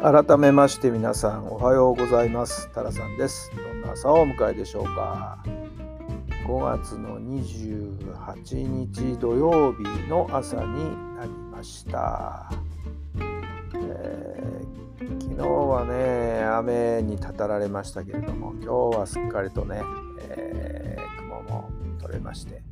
[0.00, 2.70] 改めまして皆さんおはようございます。
[2.72, 3.50] タラさんです。
[3.56, 5.42] どんな朝をお迎えでしょうか。
[6.46, 12.48] 5月の28日土曜日の朝になりました、
[13.74, 19.82] えー、昨日はね雨にたたられましたけれども今日はすっかりとね、
[20.20, 22.62] えー、雲も取れまして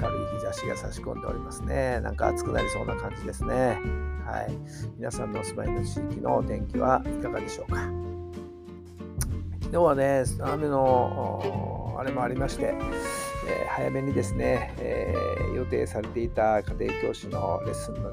[0.00, 2.00] 明るい日差しが差し込んでおりますね。
[2.00, 4.05] なんか暑くなりそうな感じですね。
[4.26, 4.52] はい、
[4.98, 7.88] 皆さんのお住まいの地域のお天気はいかがでしょうか？
[9.62, 18.10] 昨日はね、雨のあれもありまして、えー、早めにですね、えー、予定されていた家庭教師のレッスンの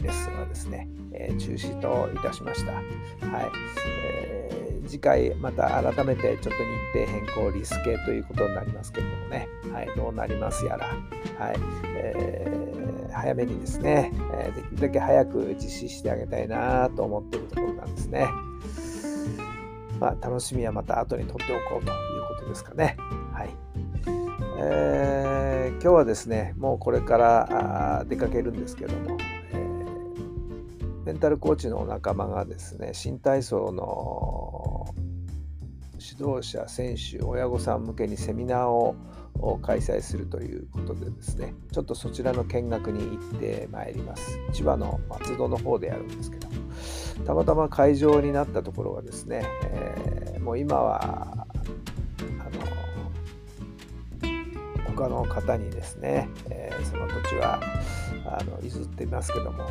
[0.00, 2.72] レッスンはですね、えー、中止といたしました。
[2.72, 2.84] はい。
[4.08, 6.62] えー、次回また改めてちょっと
[6.94, 10.86] 日程変更リスケということになりますけれどもね、はい、どうなりますやら、
[11.38, 11.56] はい。
[11.84, 12.81] えー、
[13.12, 18.28] 早めにですね、えー、できるだけ早く実施してあげたいなと思っているところなんですね。
[20.00, 22.96] まあ、楽しみはまた後にとっておこうということですかね。
[23.32, 23.50] はい
[24.58, 29.16] えー、今日はですね、もうこれから出かけるんですけども、
[31.04, 34.21] メンタルコーチのお仲間がですね新体操の
[36.02, 38.96] 指導者選手親御さん向けにセミナーを
[39.62, 44.38] 開催するということでですねちょっとそちらの見学に行ってまいります。
[44.52, 46.48] 千葉の松戸の方でやるんですけど
[47.24, 51.46] たまたま会場になったところがですね、えー、もう今はあ
[52.50, 52.62] の
[54.94, 57.60] 他の方にですね、えー、その土地は
[58.26, 59.64] あの譲っていますけども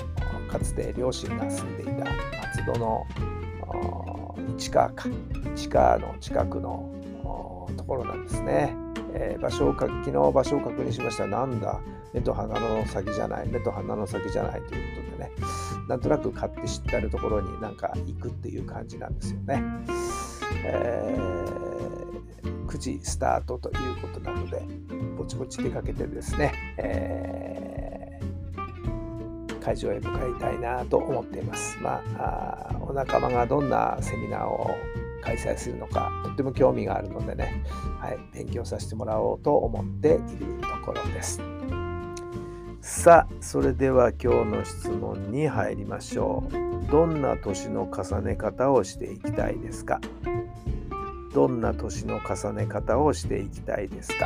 [0.50, 2.06] かつて両親が住んでいた
[2.48, 3.06] 松戸の
[4.58, 5.10] 市川か。
[5.56, 6.90] 市川の近くの
[7.78, 8.76] ところなんですね、
[9.14, 11.28] えー、場所を昨日場所を確認しました。
[11.28, 11.80] なんだ？
[12.14, 13.48] 目と鼻の先じゃない。
[13.48, 14.62] 目と鼻の先じゃない。
[14.62, 15.32] ということでね。
[15.88, 19.62] なんとなく買って知ってあるところになんか行くっていう感じなんですよね、
[20.64, 24.64] えー、9時スタートということなので
[25.18, 27.81] ぼちぼち出かけてですね、えー、
[29.64, 31.78] 会場へ向かいたいなと思っています。
[31.82, 34.76] まあ、お仲間がどんなセミナーを
[35.22, 37.64] 開催するのかとっても興味があるのでね、
[38.00, 40.20] はい、勉強させてもらおうと思っている
[40.62, 41.40] ところです。
[42.82, 46.92] さあそれでは今日の質問に入りましょう。
[46.92, 50.02] どんな年の重ね方をしていきたいですか？
[51.34, 54.26] どんな年の重ね方をしていきたいですか？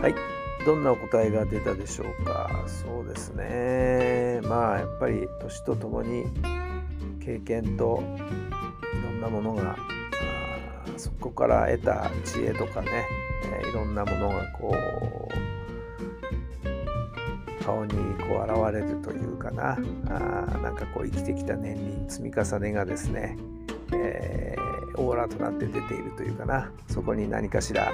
[0.00, 0.14] はい。
[0.64, 2.48] どんなお答えが出たでしょうか？
[2.66, 4.40] そうですね。
[4.44, 6.24] まあ、やっぱり年とともに
[7.22, 8.02] 経験と
[8.98, 9.76] いろんなものが、
[10.96, 12.88] そこから得た知恵とかね、
[13.64, 14.74] えいろんなものがこ
[17.60, 19.78] う、顔にこう現れるというかな、
[20.08, 23.36] あなんかこう生きてきた年輪積み重ねがですね、
[23.92, 24.56] え、
[25.00, 27.90] オーラとなって出ているというかな、そこに何かしら、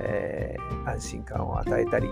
[0.00, 2.08] えー、安心感を与えたり、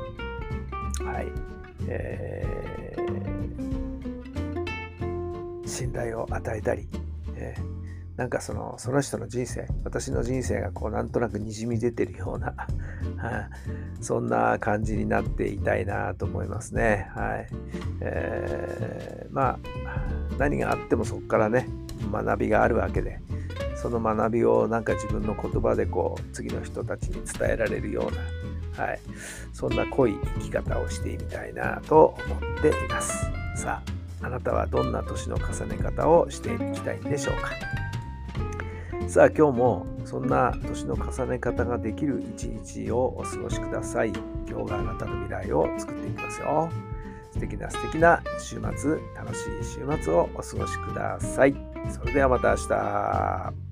[1.05, 1.53] はい。
[1.89, 6.89] えー、信頼を与えたり、
[7.34, 9.67] えー、なんかそのその人の人生。
[9.84, 12.55] 私の人生がこうなんとなくにじみ出てるような。
[14.00, 17.08] そんな感じになっていたいなと思いますね。
[17.15, 17.49] はい。
[18.00, 19.58] えー、まあ
[20.38, 21.69] 何があってもそこからね
[22.12, 23.20] 学びがあるわけで。
[23.82, 29.00] その学びをなんか自分の言葉でこう次の人たちに伝えられるような、はい、
[29.52, 33.26] そんな濃い生き方をしてみたいなと思っています。
[33.56, 33.82] さ
[34.23, 37.50] あ、あなたはどんな年の重ね方をしていきたいんでしょうか。
[39.08, 44.12] さあ、今日もそんな年の重ね方ができる一日をお過ごしください。
[44.49, 46.70] 今日があなたの未来を作っていきますよ。
[47.32, 51.55] 素敵な素敵な週末、楽しい週末をお過ごしください。
[51.90, 53.71] それではまた明日。